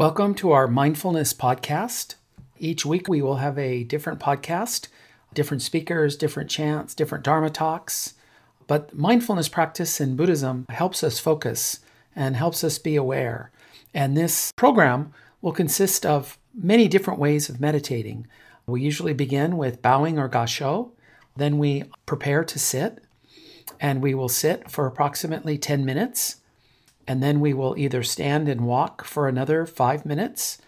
[0.00, 2.14] Welcome to our mindfulness podcast.
[2.56, 4.86] Each week we will have a different podcast,
[5.34, 8.14] different speakers, different chants, different Dharma talks.
[8.68, 11.80] But mindfulness practice in Buddhism helps us focus
[12.14, 13.50] and helps us be aware.
[13.92, 15.12] And this program
[15.42, 18.28] will consist of many different ways of meditating.
[18.68, 20.92] We usually begin with bowing or gassho,
[21.34, 23.02] then we prepare to sit,
[23.80, 26.36] and we will sit for approximately 10 minutes.
[27.08, 30.58] And then we will either stand and walk for another five minutes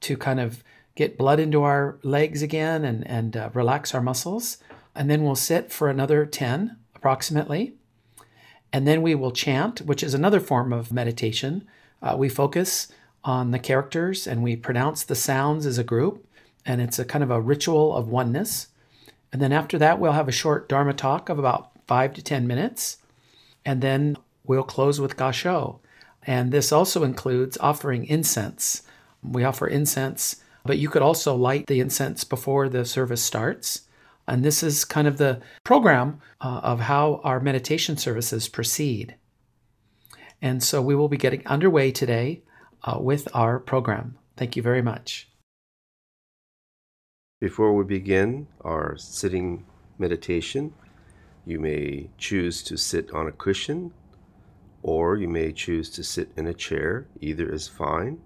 [0.00, 4.56] to kind of get blood into our legs again and, and uh, relax our muscles.
[4.94, 7.74] And then we'll sit for another 10 approximately.
[8.72, 11.68] And then we will chant, which is another form of meditation.
[12.02, 12.88] Uh, we focus
[13.22, 16.26] on the characters and we pronounce the sounds as a group.
[16.64, 18.68] And it's a kind of a ritual of oneness.
[19.34, 22.46] And then after that, we'll have a short Dharma talk of about five to 10
[22.46, 22.96] minutes.
[23.66, 25.80] And then we'll close with Gassho.
[26.26, 28.82] And this also includes offering incense.
[29.22, 33.82] We offer incense, but you could also light the incense before the service starts.
[34.26, 39.16] And this is kind of the program uh, of how our meditation services proceed.
[40.42, 42.42] And so we will be getting underway today
[42.84, 44.16] uh, with our program.
[44.36, 45.28] Thank you very much.
[47.40, 49.64] Before we begin our sitting
[49.98, 50.74] meditation,
[51.46, 53.92] you may choose to sit on a cushion
[54.82, 57.06] or you may choose to sit in a chair.
[57.20, 58.20] Either is fine.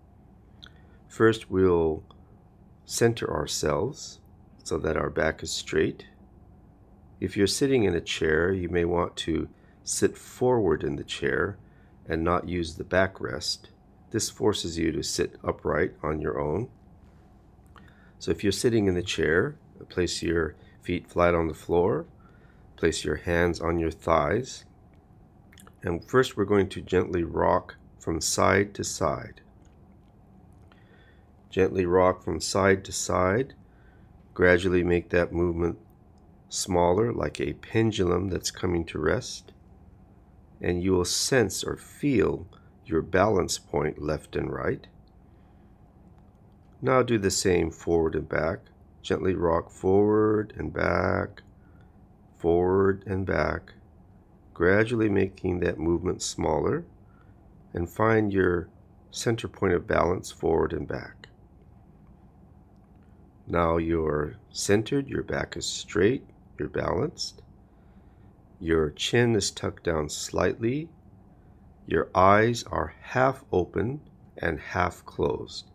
[1.08, 2.02] First, we'll
[2.84, 4.20] center ourselves
[4.62, 6.06] so that our back is straight.
[7.20, 9.48] If you're sitting in a chair, you may want to
[9.82, 11.58] sit forward in the chair
[12.06, 13.70] and not use the backrest.
[14.10, 16.68] This forces you to sit upright on your own.
[18.18, 19.56] So if you're sitting in the chair,
[19.88, 22.06] place your feet flat on the floor,
[22.76, 24.64] place your hands on your thighs,
[25.84, 29.42] and first we're going to gently rock from side to side.
[31.50, 33.52] Gently rock from side to side.
[34.32, 35.78] Gradually make that movement
[36.48, 39.52] smaller like a pendulum that's coming to rest.
[40.60, 42.46] And you will sense or feel
[42.86, 44.86] your balance point left and right.
[46.80, 48.60] Now do the same forward and back.
[49.02, 51.42] Gently rock forward and back,
[52.38, 53.74] forward and back
[54.54, 56.84] gradually making that movement smaller
[57.74, 58.68] and find your
[59.10, 61.28] center point of balance forward and back.
[63.46, 66.24] Now you're centered, your back is straight,
[66.58, 67.42] you're balanced.
[68.60, 70.88] Your chin is tucked down slightly.
[71.86, 74.00] Your eyes are half open
[74.38, 75.70] and half closed.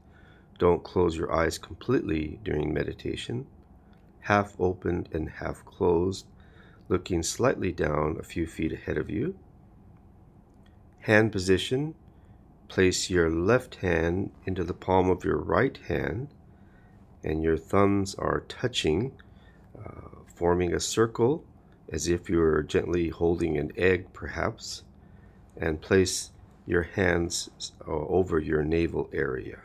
[0.58, 3.46] Don't close your eyes completely during meditation.
[4.22, 6.26] Half opened and half closed
[6.90, 9.36] looking slightly down a few feet ahead of you.
[11.02, 11.96] Hand position
[12.70, 16.30] place your left hand into the palm of your right hand,
[17.24, 19.12] and your thumbs are touching,
[19.78, 21.44] uh, forming a circle
[21.92, 24.84] as if you were gently holding an egg, perhaps,
[25.58, 26.30] and place
[26.66, 27.50] your hands
[27.86, 29.60] uh, over your navel area.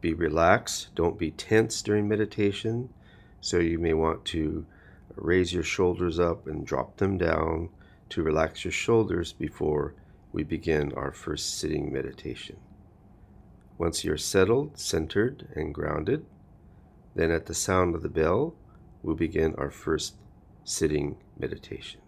[0.00, 2.90] Be relaxed, don't be tense during meditation.
[3.40, 4.66] So you may want to
[5.22, 7.68] raise your shoulders up and drop them down
[8.10, 9.94] to relax your shoulders before
[10.32, 12.56] we begin our first sitting meditation.
[13.76, 16.24] Once you're settled, centered, and grounded,
[17.14, 18.54] then at the sound of the bell,
[19.02, 20.14] we'll begin our first
[20.64, 22.00] sitting meditation.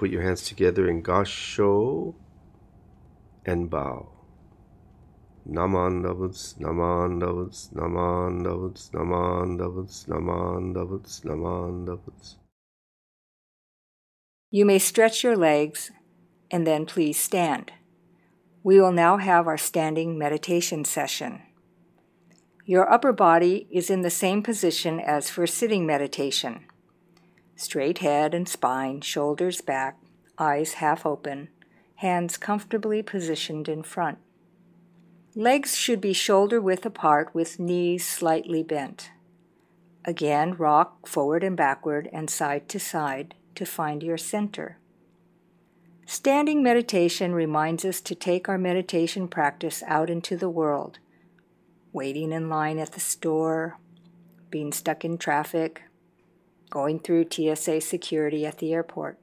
[0.00, 2.14] Put your hands together in Gasho
[3.44, 4.08] and bow.
[5.46, 12.36] Naman Navuts, Naman Navuts, Naman Navuts, Naman Navuts, Naman Navuts, Naman Navuts.
[14.50, 15.90] You may stretch your legs
[16.50, 17.70] and then please stand.
[18.62, 21.42] We will now have our standing meditation session.
[22.64, 26.69] Your upper body is in the same position as for sitting meditation.
[27.60, 29.98] Straight head and spine, shoulders back,
[30.38, 31.50] eyes half open,
[31.96, 34.16] hands comfortably positioned in front.
[35.34, 39.10] Legs should be shoulder width apart with knees slightly bent.
[40.06, 44.78] Again, rock forward and backward and side to side to find your center.
[46.06, 50.98] Standing meditation reminds us to take our meditation practice out into the world.
[51.92, 53.76] Waiting in line at the store,
[54.48, 55.82] being stuck in traffic,
[56.70, 59.18] going through TSA security at the airport.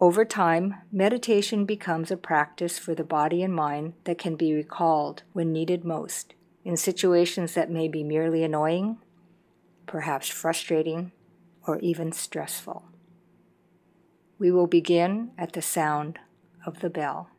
[0.00, 5.22] Over time, meditation becomes a practice for the body and mind that can be recalled
[5.32, 8.98] when needed most, in situations that may be merely annoying,
[9.86, 11.12] perhaps frustrating,
[11.66, 12.84] or even stressful.
[14.38, 16.18] We will begin at the sound
[16.66, 17.30] of the bell.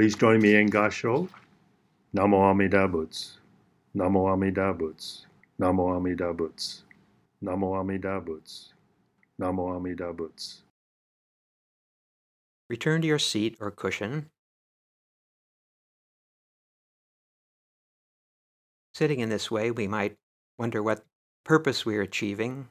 [0.00, 1.28] Please join me in Gasho.
[2.16, 3.36] Namo Amida Butsu.
[3.94, 5.26] Namo Amida Butsu.
[5.60, 6.80] Namo Amida Butsu.
[7.44, 8.68] Namo Amida Butsu.
[9.38, 10.62] Namo Amida Butsu.
[12.70, 14.30] Return to your seat or cushion.
[18.94, 20.16] Sitting in this way, we might
[20.58, 21.04] wonder what
[21.44, 22.68] purpose we are achieving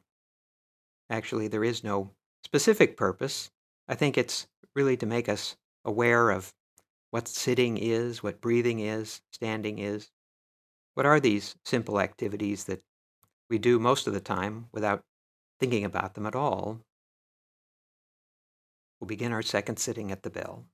[1.11, 2.09] actually there is no
[2.43, 3.51] specific purpose.
[3.87, 6.51] I think it's really to make us aware of
[7.11, 10.11] what sitting is, what breathing is, standing is.
[10.93, 12.83] What are these simple activities that
[13.49, 15.03] we do most of the time without
[15.59, 16.81] thinking about them at all?
[18.99, 20.65] We'll begin our second sitting at the bell.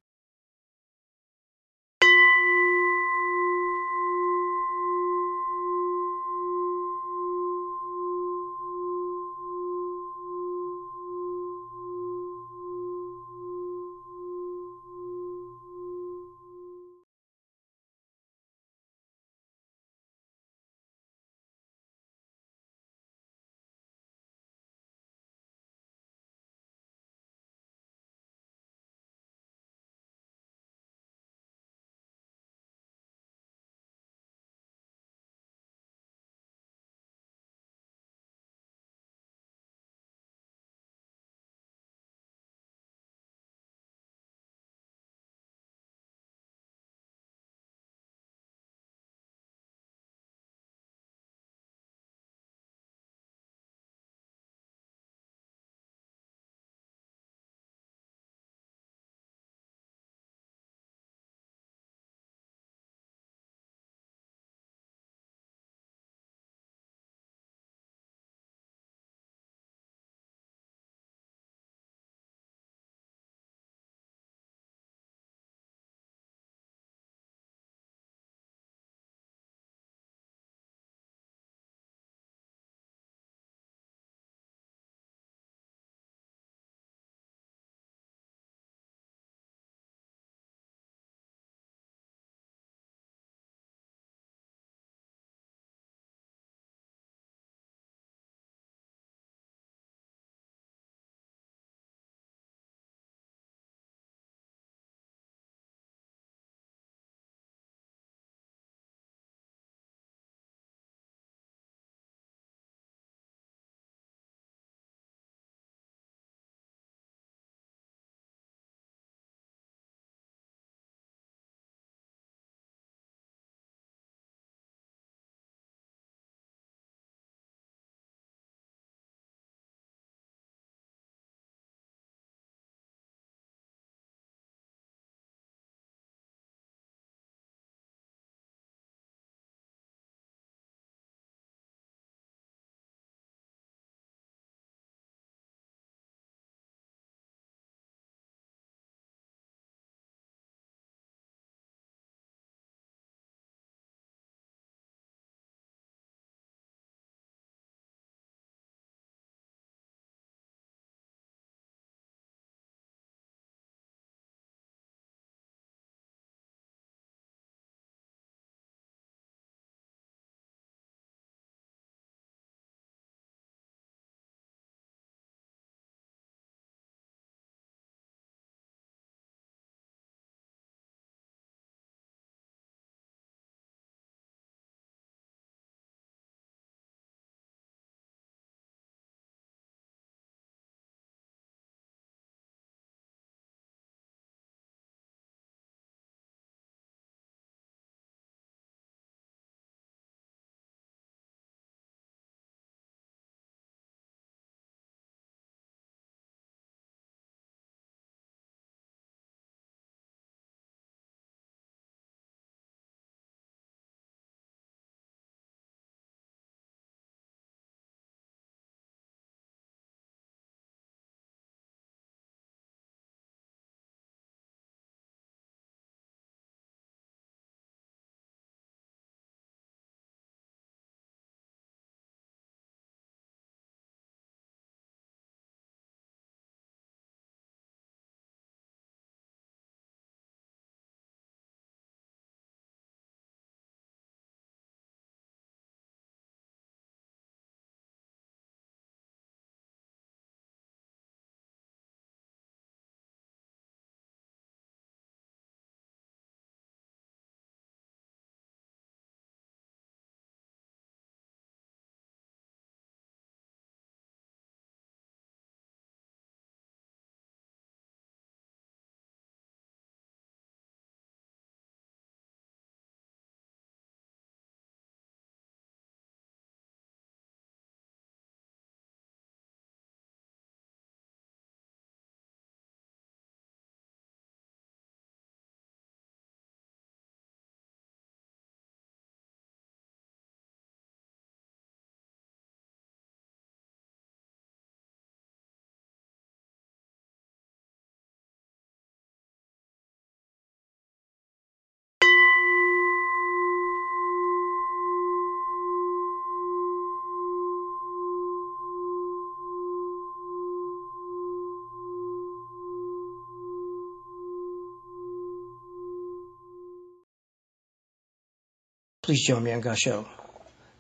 [319.06, 320.04] Please join me on Gasho.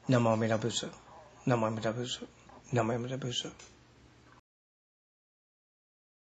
[0.10, 0.90] Namo Amida Butsu.
[1.46, 2.26] Namo Amida Butsu.
[2.74, 3.52] Namo Amida Butsu.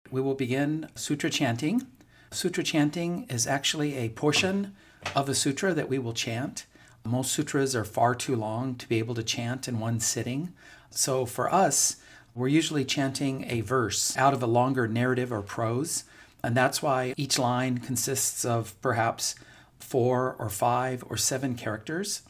[0.09, 1.85] We will begin sutra chanting.
[2.31, 4.73] Sutra chanting is actually a portion
[5.17, 6.65] of a sutra that we will chant.
[7.03, 10.53] Most sutras are far too long to be able to chant in one sitting.
[10.91, 11.97] So for us,
[12.33, 16.05] we're usually chanting a verse out of a longer narrative or prose.
[16.41, 19.35] And that's why each line consists of perhaps
[19.81, 22.21] four or five or seven characters.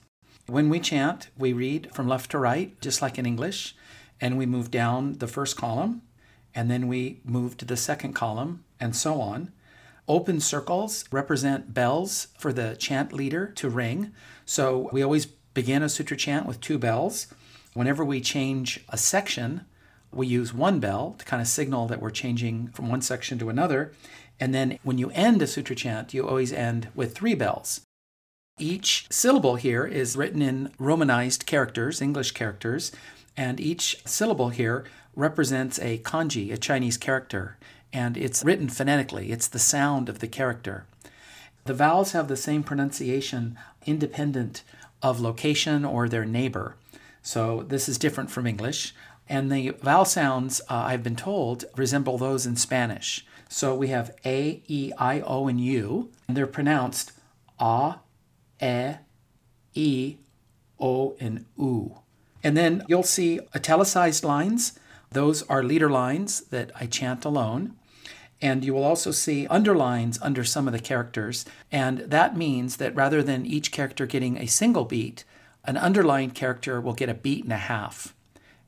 [0.48, 3.76] When we chant, we read from left to right, just like in English,
[4.20, 6.02] and we move down the first column,
[6.54, 9.52] and then we move to the second column, and so on.
[10.08, 14.12] Open circles represent bells for the chant leader to ring.
[14.46, 17.28] So we always begin a sutra chant with two bells.
[17.74, 19.66] Whenever we change a section,
[20.12, 23.50] we use one bell to kind of signal that we're changing from one section to
[23.50, 23.94] another.
[24.42, 27.82] And then when you end a sutra chant, you always end with three bells.
[28.58, 32.92] Each syllable here is written in Romanized characters, English characters,
[33.38, 34.84] and each syllable here
[35.16, 37.58] represents a kanji, a Chinese character,
[37.94, 39.32] and it's written phonetically.
[39.32, 40.86] It's the sound of the character.
[41.66, 44.64] The vowels have the same pronunciation independent
[45.04, 46.76] of location or their neighbor.
[47.22, 48.96] So this is different from English.
[49.30, 53.24] And the vowel sounds, uh, I've been told, resemble those in Spanish.
[53.52, 57.12] So we have A, E, I, O, and U, and they're pronounced
[57.60, 57.96] A,
[58.62, 58.96] E,
[59.76, 60.18] E,
[60.80, 61.98] O, and U.
[62.42, 64.80] And then you'll see italicized lines.
[65.12, 67.76] Those are leader lines that I chant alone.
[68.42, 71.44] And you will also see underlines under some of the characters.
[71.74, 75.26] And that means that rather than each character getting a single beat,
[75.66, 78.16] an underlined character will get a beat and a half.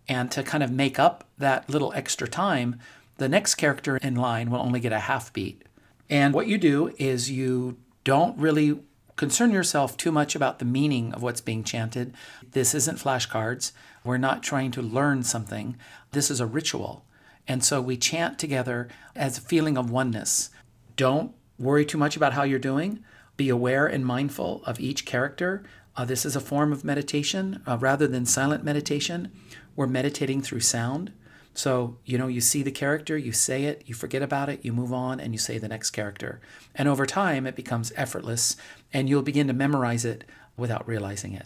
[0.09, 2.81] And to kind of make up that little extra time,
[3.17, 5.63] the next character in line will only get a half beat.
[6.09, 8.79] And what you do is you don't really
[9.15, 12.13] concern yourself too much about the meaning of what's being chanted.
[12.51, 13.71] This isn't flashcards.
[14.03, 15.77] We're not trying to learn something.
[16.11, 17.05] This is a ritual.
[17.47, 20.49] And so we chant together as a feeling of oneness.
[20.95, 23.03] Don't worry too much about how you're doing.
[23.37, 25.63] Be aware and mindful of each character.
[25.95, 29.31] Uh, this is a form of meditation uh, rather than silent meditation.
[29.75, 31.11] We're meditating through sound.
[31.53, 34.73] So, you know, you see the character, you say it, you forget about it, you
[34.73, 36.41] move on, and you say the next character.
[36.73, 38.55] And over time, it becomes effortless,
[38.91, 40.23] and you'll begin to memorize it
[40.57, 41.45] without realizing it.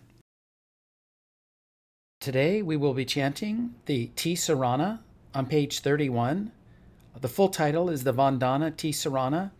[2.21, 4.99] Today, we will be chanting the Tisarana
[5.35, 6.51] on page 31.
[7.19, 9.51] The full title is the Vandana Tisarana.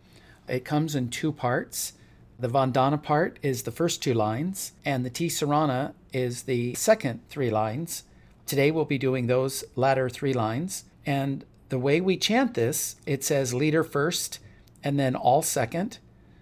[0.48, 1.92] It comes in two parts.
[2.38, 7.50] The Vandana part is the first two lines, and the Tisarana is the second three
[7.50, 8.04] lines.
[8.48, 10.84] Today we'll be doing those latter three lines.
[11.06, 14.40] And the way we chant this, it says leader first
[14.82, 15.98] and then all second.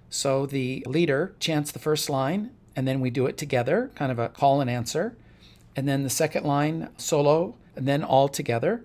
[0.09, 4.19] So the leader chants the first line, and then we do it together, kind of
[4.19, 5.17] a call and answer.
[5.75, 8.85] And then the second line solo, and then all together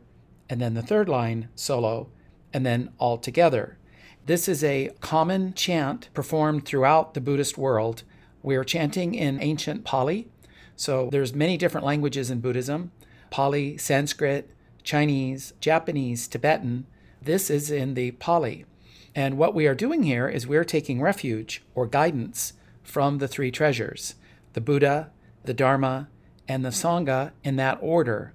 [0.51, 2.09] and then the third line solo,
[2.51, 3.77] and then all together.
[4.25, 8.03] This is a common chant performed throughout the Buddhist world.
[8.43, 10.27] We are chanting in ancient Pali.
[10.75, 12.91] So there's many different languages in Buddhism.
[13.31, 14.51] Pali, Sanskrit,
[14.83, 16.85] Chinese, Japanese, Tibetan.
[17.21, 18.65] This is in the Pali.
[19.15, 23.49] And what we are doing here is we're taking refuge or guidance from the three
[23.49, 24.15] treasures
[24.53, 25.09] the Buddha,
[25.45, 26.09] the Dharma,
[26.47, 28.33] and the Sangha in that order.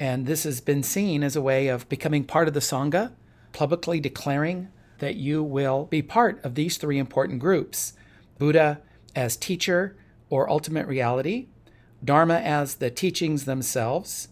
[0.00, 3.12] And this has been seen as a way of becoming part of the Sangha,
[3.52, 4.68] publicly declaring
[4.98, 7.92] that you will be part of these three important groups
[8.36, 8.80] Buddha
[9.14, 9.96] as teacher
[10.28, 11.46] or ultimate reality,
[12.04, 14.28] Dharma as the teachings themselves,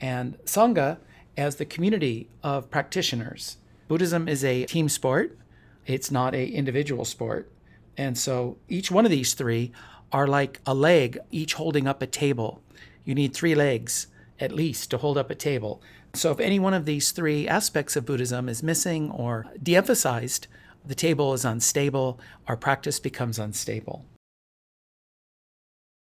[0.00, 0.98] and Sangha
[1.36, 3.56] as the community of practitioners.
[3.88, 5.38] Buddhism is a team sport,
[5.86, 7.50] it's not a individual sport.
[7.96, 9.72] And so each one of these three
[10.12, 12.62] are like a leg, each holding up a table.
[13.04, 15.80] You need three legs at least to hold up a table.
[16.14, 20.46] So if any one of these three aspects of Buddhism is missing or de emphasized,
[20.84, 24.04] the table is unstable, our practice becomes unstable.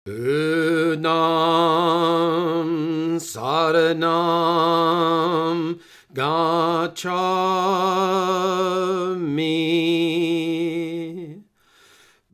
[0.06, 1.10] Buddham
[3.18, 3.98] saranam
[6.14, 7.10] gacchami.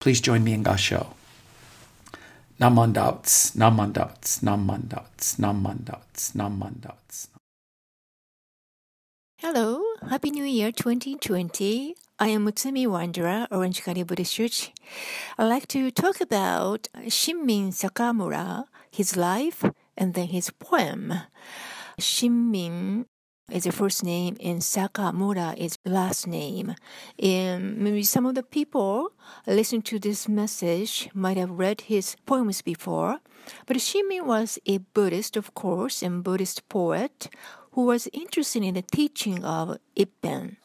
[0.00, 1.14] Please join me in Gasho.
[2.58, 7.28] Namandats, namandats, namandats, namandats, namandats.
[9.38, 11.94] Hello, Happy New Year 2020.
[12.18, 14.72] I am Mutsumi Wondra, Orange County Buddhist Church.
[15.36, 19.62] I'd like to talk about Shinmin Sakamura, his life,
[19.98, 21.12] and then his poem.
[22.00, 23.04] Shinmin
[23.50, 26.74] is the first name and Sakamura is last name.
[27.18, 29.12] And maybe some of the people
[29.46, 33.20] listening to this message might have read his poems before.
[33.66, 37.28] But Shinmin was a Buddhist, of course, and Buddhist poet
[37.72, 40.56] who was interested in the teaching of Ippen.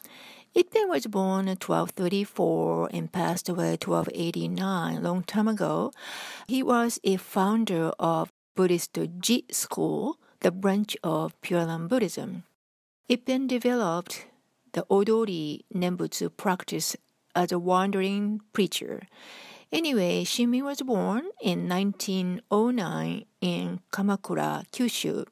[0.54, 5.92] Ippen was born in 1234 and passed away 1289, a long time ago.
[6.46, 12.44] He was a founder of Buddhist Ji school, the branch of Pure Land Buddhism.
[13.08, 14.26] Ippen developed
[14.72, 16.96] the Odori Nembutsu practice
[17.34, 19.04] as a wandering preacher.
[19.72, 25.24] Anyway, Shinmin was born in 1909 in Kumamoto, Kyushu.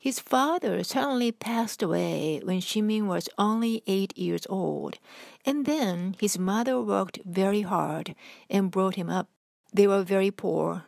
[0.00, 4.98] His father suddenly passed away when Shinmin was only eight years old,
[5.44, 8.14] and then his mother worked very hard
[8.48, 9.28] and brought him up.
[9.74, 10.86] They were very poor.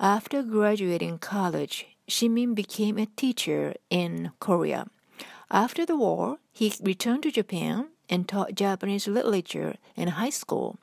[0.00, 4.86] After graduating college, Shinmin became a teacher in Korea.
[5.50, 10.78] After the war, he returned to Japan and taught Japanese literature in high school.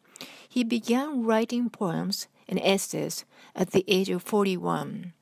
[0.47, 3.25] He began writing poems and essays
[3.55, 5.13] at the age of 41.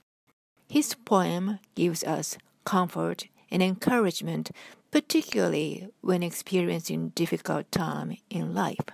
[0.69, 4.51] His poem gives us comfort and encouragement,
[4.91, 8.85] particularly when experiencing difficult time in life.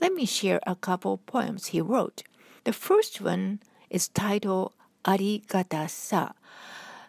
[0.00, 2.22] Let me share a couple poems he wrote.
[2.64, 4.74] The first one is titled
[5.06, 6.32] Arigata sa,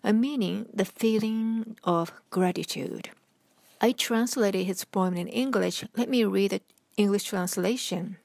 [0.01, 3.09] meaning the feeling of gratitude.
[3.81, 5.83] I translated his poem in English.
[5.97, 6.61] Let me read the
[6.95, 8.15] English translation.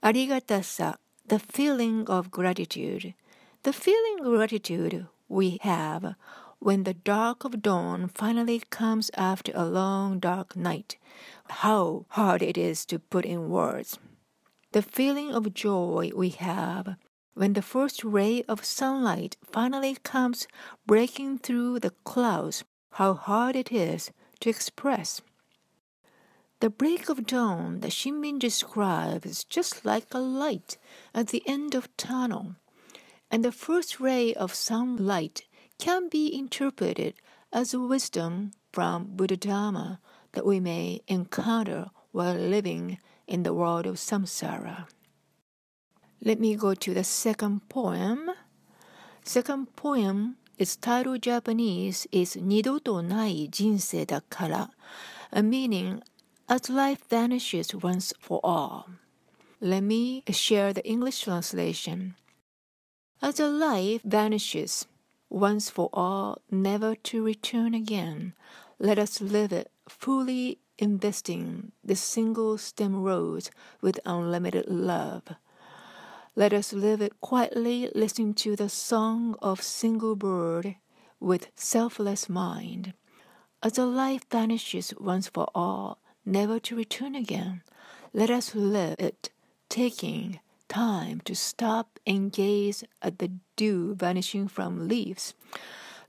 [0.00, 0.94] Arigata sa,
[1.26, 3.14] the feeling of gratitude.
[3.64, 6.16] The feeling of gratitude we have
[6.58, 10.98] when the dark of dawn finally comes after a long dark night.
[11.48, 13.98] How hard it is to put in words.
[14.72, 16.96] The feeling of joy we have
[17.32, 20.46] when the first ray of sunlight finally comes
[20.86, 22.64] breaking through the clouds.
[22.90, 25.22] How hard it is to express.
[26.60, 30.76] The break of dawn that Shinmin describes is just like a light
[31.14, 32.56] at the end of tunnel,
[33.30, 35.42] and the first ray of sunlight
[35.78, 37.14] can be interpreted
[37.52, 40.00] as wisdom from Buddha Dharma
[40.32, 44.86] that we may encounter while living in the world of samsara.
[46.20, 48.30] Let me go to the second poem.
[49.24, 54.70] Second poem its title Japanese is Nidoto Nai Jinsei Dakara,
[55.42, 56.00] meaning
[56.48, 58.88] as life vanishes once for all.
[59.60, 62.14] Let me share the English translation.
[63.24, 64.86] As a life vanishes
[65.30, 68.34] once for all, never to return again,
[68.78, 75.22] let us live it fully investing the single stem rose with unlimited love.
[76.36, 80.76] Let us live it quietly, listening to the song of single bird
[81.18, 82.92] with selfless mind.
[83.62, 85.96] As a life vanishes once for all,
[86.26, 87.62] never to return again,
[88.12, 89.30] let us live it,
[89.70, 95.34] taking time to stop and gaze at the dew vanishing from leaves.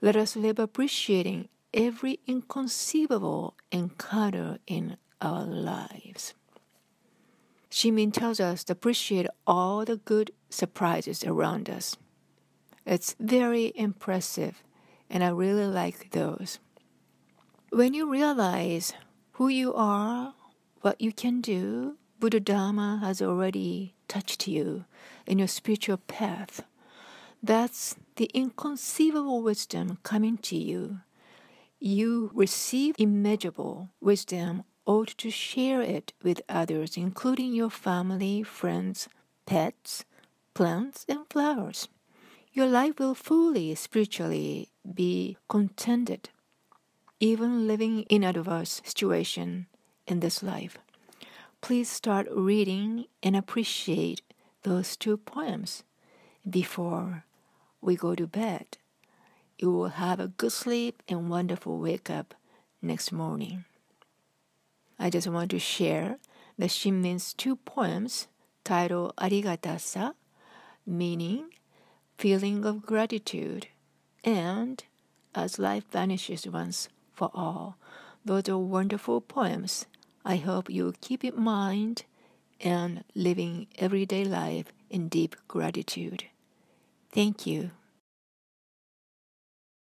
[0.01, 6.33] Let us live appreciating every inconceivable encounter in our lives.
[7.69, 11.97] Shinmin tells us to appreciate all the good surprises around us.
[12.85, 14.63] It's very impressive,
[15.09, 16.59] and I really like those.
[17.71, 18.93] When you realize
[19.33, 20.33] who you are,
[20.81, 24.86] what you can do, Buddha Dharma has already touched you
[25.28, 26.61] in your spiritual path.
[27.43, 31.01] That's the inconceivable wisdom coming to you.
[31.80, 39.09] You receive immeasurable wisdom ought to share it with others, including your family, friends,
[39.45, 40.05] pets,
[40.53, 41.89] plants, and flowers.
[42.53, 46.30] Your life will fully spiritually be contented,
[47.20, 49.68] even living in adverse situation
[50.07, 50.78] in this life.
[51.66, 54.22] Please start reading and appreciate
[54.61, 55.84] those two poems
[56.47, 57.26] before
[57.82, 58.78] we go to bed
[59.57, 62.36] you will have a good sleep and wonderful wake up
[62.84, 63.66] next morning.
[64.99, 66.20] I just want to share
[66.55, 68.28] the Shinmin's two poems
[68.63, 70.13] titled Arigatasa,
[70.86, 71.45] meaning
[72.16, 73.70] feeling of gratitude,
[74.24, 74.84] and
[75.34, 77.76] As Life Vanishes Once for All.
[78.24, 79.88] Those are wonderful poems.
[80.28, 82.03] I hope you keep in mind
[82.59, 86.26] and living everyday life in deep gratitude.
[87.13, 87.69] Thank you.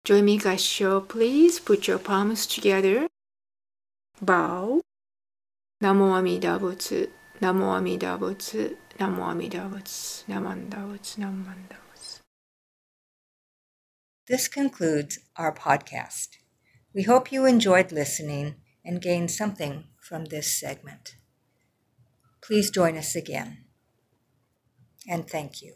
[0.04, 1.58] Join me, Gassho, please.
[1.58, 3.08] Put your palms together.
[4.22, 4.80] Bow.
[5.82, 7.10] Namo Amida Butsu.
[7.42, 8.76] Namo Amida Butsu.
[8.98, 10.24] Namo Amida Butsu.
[10.28, 11.18] Namanda Butsu.
[11.18, 12.20] Namanda Butsu.
[14.28, 16.28] This concludes our podcast.
[16.94, 18.54] We hope you enjoyed listening
[18.84, 21.14] and gained something from this segment.
[22.42, 23.58] Please join us again.
[25.08, 25.74] And thank you.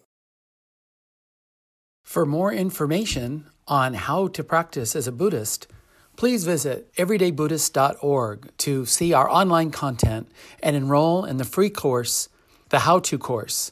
[2.02, 5.68] For more information on how to practice as a Buddhist,
[6.16, 10.28] please visit everydaybuddhist.org to see our online content
[10.60, 12.28] and enroll in the free course,
[12.70, 13.70] the How To course.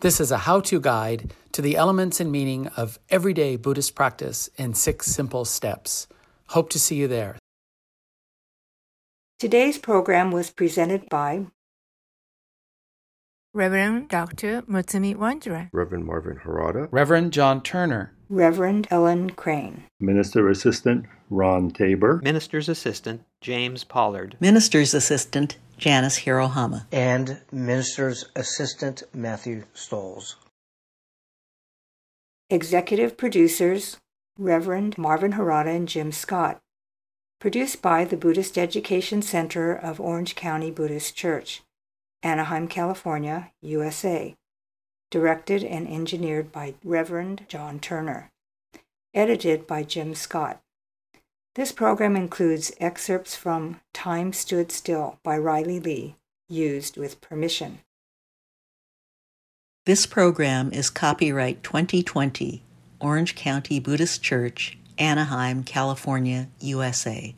[0.00, 4.50] This is a how to guide to the elements and meaning of everyday Buddhist practice
[4.58, 6.06] in six simple steps.
[6.48, 7.41] Hope to see you there.
[9.42, 11.46] Today's program was presented by
[13.52, 14.62] Reverend Dr.
[14.62, 15.68] Mutsumi Wondra.
[15.72, 16.86] Reverend Marvin Harada.
[16.92, 18.14] Reverend John Turner.
[18.28, 19.82] Reverend Ellen Crane.
[19.98, 22.20] Minister Assistant Ron Tabor.
[22.22, 24.36] Minister's Assistant James Pollard.
[24.38, 26.86] Minister's Assistant Janice Hirohama.
[26.92, 30.36] and Minister's Assistant Matthew Stoles.
[32.48, 33.96] Executive producers
[34.38, 36.61] Reverend Marvin Harada and Jim Scott.
[37.42, 41.62] Produced by the Buddhist Education Center of Orange County Buddhist Church,
[42.22, 44.36] Anaheim, California, USA.
[45.10, 48.30] Directed and engineered by Reverend John Turner.
[49.12, 50.60] Edited by Jim Scott.
[51.56, 56.14] This program includes excerpts from Time Stood Still by Riley Lee,
[56.48, 57.80] used with permission.
[59.84, 62.62] This program is copyright 2020,
[63.00, 67.34] Orange County Buddhist Church, Anaheim, California, USA.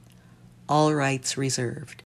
[0.68, 2.02] All rights reserved.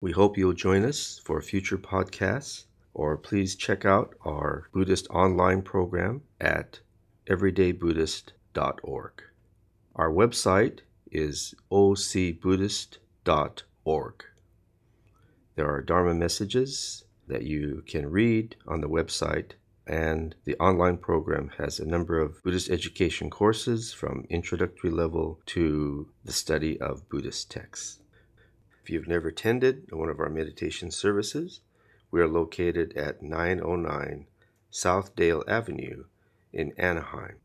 [0.00, 5.62] We hope you'll join us for future podcasts, or please check out our Buddhist online
[5.62, 6.80] program at
[7.28, 9.22] everydaybuddhist.org.
[9.94, 10.80] Our website
[11.10, 14.24] is ocbuddhist.org.
[15.54, 19.52] There are Dharma messages that you can read on the website,
[19.86, 26.08] and the online program has a number of Buddhist education courses from introductory level to
[26.24, 27.98] the study of Buddhist texts.
[28.82, 31.60] If you've never attended one of our meditation services,
[32.10, 34.26] we are located at 909
[34.70, 36.04] South Dale Avenue
[36.52, 37.36] in Anaheim.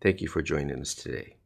[0.00, 1.36] Thank you for joining us today.